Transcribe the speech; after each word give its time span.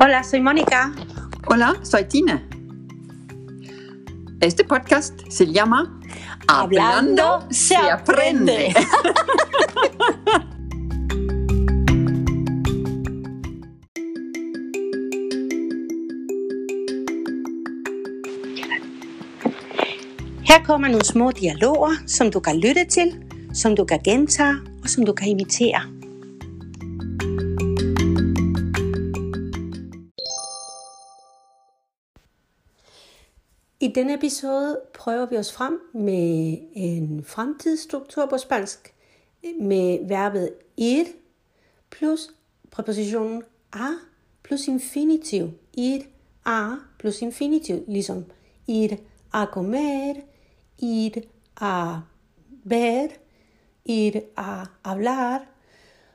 Hola, 0.00 0.22
soy 0.22 0.40
Mónica. 0.40 0.92
Hola, 1.48 1.74
soy 1.82 2.04
Tina. 2.04 2.40
Este 4.40 4.64
podcast 4.64 5.14
se 5.28 5.46
llama 5.46 6.00
Hablando 6.46 7.40
se 7.50 7.76
aprende. 7.76 8.72
Her 20.42 20.64
kommer 20.64 20.88
nogle 20.88 21.04
små 21.04 21.30
dialoger, 21.32 21.96
som 22.06 22.30
du 22.30 22.40
kan 22.40 22.56
lytte 22.56 22.84
til, 22.84 23.24
som 23.54 23.76
du 23.76 23.84
kan 23.84 23.98
gentage 24.04 24.56
og 24.82 24.88
som 24.88 25.04
du 25.04 25.12
kan 25.12 25.28
imitere. 25.28 25.97
I 33.80 33.88
denne 33.88 34.14
episode 34.14 34.80
prøver 34.94 35.26
vi 35.26 35.36
os 35.36 35.52
frem 35.52 35.80
med 35.94 36.58
en 36.72 37.24
fremtidsstruktur 37.24 38.26
på 38.26 38.38
spansk 38.38 38.94
med 39.60 40.08
verbet 40.08 40.52
ir 40.76 41.04
plus 41.90 42.30
præpositionen 42.70 43.42
a 43.72 43.88
plus 44.42 44.68
infinitiv. 44.68 45.50
Ir 45.74 46.02
a 46.44 46.68
plus 46.98 47.22
infinitiv, 47.22 47.84
ligesom 47.88 48.24
ir 48.66 48.96
a 49.32 49.46
comer, 49.46 50.14
ir 50.78 51.22
a 51.60 51.96
ver, 52.64 53.08
ir 53.84 54.20
a 54.36 54.64
hablar. 54.84 55.46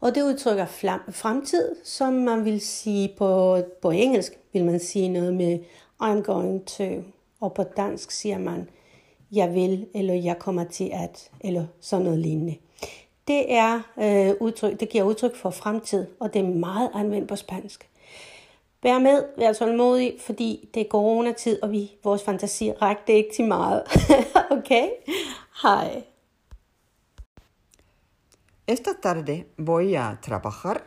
Og 0.00 0.14
det 0.14 0.22
udtrykker 0.22 0.66
fremtid, 1.10 1.76
som 1.84 2.12
man 2.12 2.44
vil 2.44 2.60
sige 2.60 3.14
på, 3.18 3.58
på 3.82 3.90
engelsk, 3.90 4.32
vil 4.52 4.64
man 4.64 4.80
sige 4.80 5.08
noget 5.08 5.34
med 5.34 5.58
I'm 6.02 6.22
going 6.22 6.66
to 6.66 7.15
og 7.40 7.54
på 7.54 7.62
dansk 7.62 8.10
siger 8.10 8.38
man, 8.38 8.68
jeg 9.32 9.54
vil, 9.54 9.86
eller 9.94 10.14
jeg 10.14 10.38
kommer 10.38 10.64
til 10.64 10.90
at, 10.92 11.30
eller 11.40 11.66
sådan 11.80 12.04
noget 12.04 12.18
lignende. 12.18 12.56
Det, 13.28 13.54
er, 13.54 13.80
øh, 13.98 14.34
udtryk, 14.40 14.80
det 14.80 14.88
giver 14.88 15.04
udtryk 15.04 15.36
for 15.36 15.50
fremtid, 15.50 16.06
og 16.20 16.34
det 16.34 16.40
er 16.40 16.54
meget 16.54 16.90
anvendt 16.94 17.28
på 17.28 17.36
spansk. 17.36 17.88
Vær 18.82 18.98
med, 18.98 19.24
vær 19.38 19.52
tålmodig, 19.52 20.16
fordi 20.20 20.68
det 20.74 20.80
er 20.80 20.88
coronatid, 20.90 21.62
og 21.62 21.72
vi, 21.72 21.92
vores 22.04 22.22
fantasi 22.24 22.72
rækker 22.72 23.14
ikke 23.14 23.30
til 23.36 23.44
meget. 23.44 23.82
okay? 24.58 24.88
Hej. 25.62 26.02
Esta 28.68 28.90
tarde 29.02 29.44
voy 29.56 29.94
a 29.94 30.18
trabajar 30.22 30.82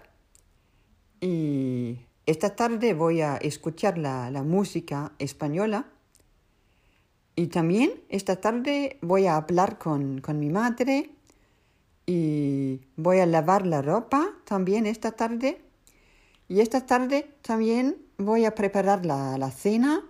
y 1.21 1.97
esta 2.25 2.55
tarde 2.55 2.93
voy 2.93 3.21
a 3.21 3.37
escuchar 3.37 3.97
la, 3.97 4.29
la 4.29 4.43
música 4.43 5.11
española 5.17 5.85
Y 7.39 7.47
también 7.47 7.93
esta 8.09 8.41
tarde 8.41 8.99
voy 9.01 9.25
a 9.25 9.37
hablar 9.37 9.77
con, 9.77 10.21
mi 10.37 10.49
madre 10.49 11.09
y 12.05 12.81
voy 12.97 13.19
a 13.19 13.25
lavar 13.25 13.65
la 13.65 13.81
ropa 13.81 14.33
también 14.43 14.85
esta 14.85 15.13
tarde. 15.13 15.61
Y 16.49 16.59
esta 16.59 16.85
tarde 16.85 17.33
también 17.41 17.95
voy 18.17 18.43
a 18.43 18.53
preparar 18.55 19.05
la, 19.05 19.51
cena 19.51 20.03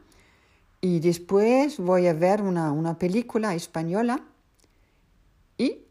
y 0.81 1.01
después 1.01 1.77
voy 1.77 2.07
a 2.07 2.13
ver 2.13 2.41
una, 2.41 2.97
película 2.97 3.53
española. 3.53 4.21
Y 5.55 5.83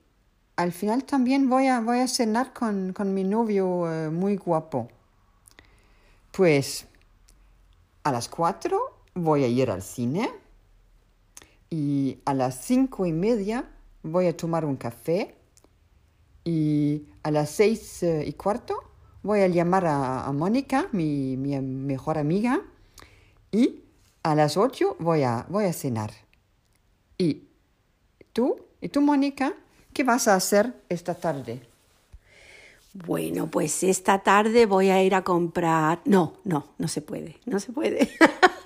al 0.57 0.73
final 0.73 1.05
también 1.05 1.49
voy 1.49 1.69
a, 1.69 1.81
voy 1.81 2.01
a 2.01 2.09
cenar 2.09 2.53
con, 2.53 3.15
mi 3.15 3.23
novio 3.23 3.89
eh, 3.89 4.11
muy 4.11 4.35
guapo. 4.35 4.89
Pues 6.33 6.89
a 8.03 8.11
las 8.11 8.29
cuatro 8.29 9.03
voy 9.15 9.45
a 9.45 9.47
ir 9.47 9.71
al 9.71 9.83
cine 9.83 10.48
y 11.71 12.19
a 12.25 12.35
las 12.35 12.65
cinco 12.65 13.07
y 13.07 13.13
media 13.13 13.69
voy 14.03 14.27
a 14.27 14.37
tomar 14.37 14.65
un 14.65 14.77
café 14.77 15.35
y 16.45 17.07
a 17.23 17.31
las 17.31 17.51
seis 17.51 18.03
eh, 18.03 18.25
y 18.27 18.33
cuarto 18.33 18.89
voy 19.23 19.41
a 19.41 19.49
llamar 19.49 19.85
a, 19.87 20.31
Mónica, 20.33 20.89
mi, 20.93 21.37
mejor 21.37 22.19
amiga, 22.19 22.63
y 23.51 23.83
a 24.23 24.35
las 24.35 24.57
ocho 24.57 24.97
voy 24.99 25.23
a, 25.23 25.45
voy 25.49 25.67
a 25.67 25.73
cenar. 25.73 26.13
¿Y 27.19 27.49
tú? 28.33 28.57
¿Y 28.81 28.89
tú, 28.89 29.01
Mónica? 29.01 29.55
¿Qué 29.93 30.05
vas 30.05 30.29
a 30.29 30.35
hacer 30.35 30.73
esta 30.89 31.15
tarde? 31.15 31.61
Bueno, 32.95 33.49
pues 33.51 33.83
esta 33.83 34.21
tarde 34.21 34.67
voy 34.67 34.91
a 34.91 35.03
ir 35.03 35.15
a 35.15 35.23
comprar... 35.23 36.01
No, 36.05 36.39
no, 36.45 36.69
no 36.79 36.89
se 36.89 37.03
puede, 37.03 37.39
no 37.45 37.61
se 37.61 37.73
puede. 37.73 38.09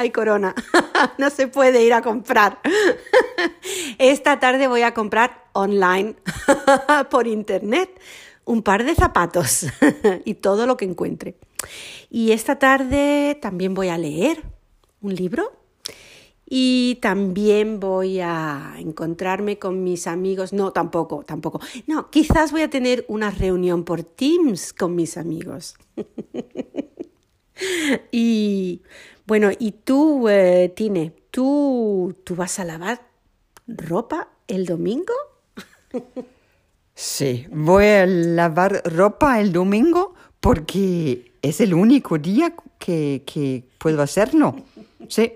Hay 0.00 0.12
corona, 0.12 0.54
no 1.18 1.28
se 1.28 1.46
puede 1.46 1.84
ir 1.84 1.92
a 1.92 2.00
comprar. 2.00 2.58
Esta 3.98 4.40
tarde 4.40 4.66
voy 4.66 4.80
a 4.80 4.94
comprar 4.94 5.44
online, 5.52 6.16
por 7.10 7.26
internet, 7.26 8.00
un 8.46 8.62
par 8.62 8.84
de 8.84 8.94
zapatos 8.94 9.66
y 10.24 10.32
todo 10.36 10.66
lo 10.66 10.78
que 10.78 10.86
encuentre. 10.86 11.34
Y 12.08 12.32
esta 12.32 12.58
tarde 12.58 13.38
también 13.42 13.74
voy 13.74 13.88
a 13.88 13.98
leer 13.98 14.42
un 15.02 15.14
libro 15.14 15.52
y 16.48 16.96
también 17.02 17.78
voy 17.78 18.20
a 18.20 18.76
encontrarme 18.78 19.58
con 19.58 19.84
mis 19.84 20.06
amigos. 20.06 20.54
No, 20.54 20.72
tampoco, 20.72 21.24
tampoco. 21.24 21.60
No, 21.86 22.08
quizás 22.08 22.52
voy 22.52 22.62
a 22.62 22.70
tener 22.70 23.04
una 23.08 23.30
reunión 23.30 23.84
por 23.84 24.02
Teams 24.02 24.72
con 24.72 24.94
mis 24.94 25.18
amigos. 25.18 25.74
y 28.10 28.80
bueno, 29.30 29.52
y 29.56 29.70
tú, 29.70 30.28
eh, 30.28 30.72
Tine, 30.74 31.12
¿tú, 31.30 32.16
¿tú 32.24 32.34
vas 32.34 32.58
a 32.58 32.64
lavar 32.64 33.00
ropa 33.68 34.26
el 34.48 34.66
domingo? 34.66 35.14
Sí, 36.96 37.46
voy 37.52 37.84
a 37.86 38.06
lavar 38.06 38.82
ropa 38.84 39.40
el 39.40 39.52
domingo 39.52 40.16
porque 40.40 41.30
es 41.42 41.60
el 41.60 41.74
único 41.74 42.18
día 42.18 42.54
que, 42.80 43.68
puedo 43.78 44.02
hacerlo. 44.02 44.56
Sí. 45.08 45.32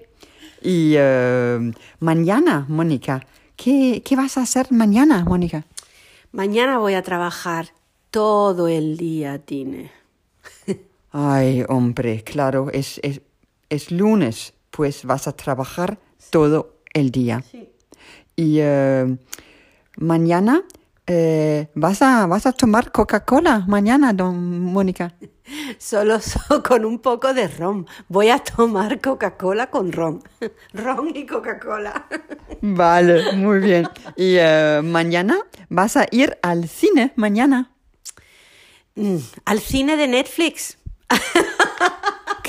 Y 0.61 0.95
eh, 0.97 1.73
mañana, 2.01 2.67
Mónica, 2.69 3.25
¿qué, 3.55 4.03
¿qué 4.05 4.17
vas 4.17 4.39
a 4.39 4.43
hacer 4.43 4.73
mañana, 4.73 5.25
Mónica? 5.25 5.67
Mañana 6.33 6.79
voy 6.79 6.95
a 6.95 7.03
trabajar 7.03 7.69
todo 8.11 8.67
el 8.67 8.97
día, 8.97 9.39
Tine. 9.39 9.93
Ay, 11.13 11.65
hombre, 11.69 12.25
claro, 12.25 12.71
es, 12.73 12.99
es 13.05 13.21
lunes, 13.91 14.55
pues 14.71 15.05
vas 15.05 15.29
a 15.29 15.33
trabajar 15.33 15.99
todo 16.31 16.81
el 16.93 17.11
día. 17.11 17.43
Sí. 17.51 17.69
Y 18.37 18.59
eh, 18.61 19.17
mañana 19.97 20.65
eh, 21.07 21.69
vas, 21.75 22.01
a, 22.01 22.27
vas 22.27 22.47
a 22.47 22.53
tomar 22.53 22.91
Coca-Cola, 22.91 23.65
mañana, 23.69 24.15
don 24.15 24.61
Mónica. 24.61 25.15
Solo 25.79 26.19
con 26.67 26.85
un 26.85 26.99
poco 26.99 27.35
de 27.35 27.49
ron. 27.49 27.87
Voy 28.09 28.31
a 28.31 28.39
tomar 28.39 29.01
Coca-Cola 29.01 29.71
con 29.71 29.93
ron. 29.93 30.23
Ron 30.73 31.15
y 31.15 31.27
Coca-Cola. 31.27 32.07
Vale, 32.63 33.33
muy 33.37 33.59
bien. 33.59 33.89
Y 34.17 34.37
eh, 34.39 34.81
mañana 34.83 35.39
vas 35.69 35.99
a 35.99 36.07
ir 36.11 36.39
al 36.43 36.69
cine, 36.69 37.13
mañana. 37.17 37.71
Mm, 38.95 39.19
al 39.45 39.61
cine 39.61 39.97
de 39.97 40.09
Netflix. 40.09 40.79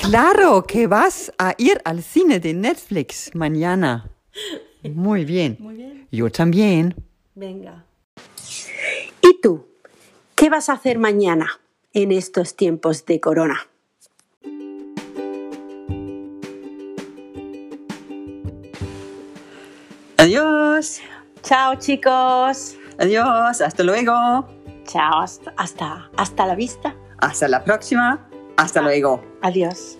Claro 0.05 0.63
que 0.67 0.85
vas 0.85 1.33
a 1.39 1.55
ir 1.57 1.81
al 1.83 2.03
cine 2.03 2.39
de 2.39 2.53
Netflix 2.53 3.33
mañana. 3.33 4.11
Muy 4.83 5.25
bien. 5.25 5.57
Muy 5.59 5.75
bien. 5.75 6.07
Yo 6.11 6.31
también. 6.31 6.93
Venga. 7.33 7.83
¿Y 9.21 9.41
tú? 9.41 9.65
¿Qué 10.35 10.51
vas 10.51 10.69
a 10.69 10.73
hacer 10.73 10.99
mañana 10.99 11.59
en 11.91 12.11
estos 12.11 12.55
tiempos 12.55 13.03
de 13.07 13.19
corona? 13.19 13.67
Adiós. 20.17 21.01
Chao 21.41 21.75
chicos. 21.79 22.77
Adiós. 22.99 23.59
Hasta 23.59 23.83
luego. 23.83 24.13
Chao. 24.85 25.21
Hasta, 25.21 25.51
hasta, 25.57 26.11
hasta 26.15 26.45
la 26.45 26.53
vista. 26.53 26.95
Hasta 27.17 27.47
la 27.47 27.63
próxima. 27.63 28.29
Hasta 28.57 28.81
luego. 28.81 29.21
Adiós. 29.41 29.97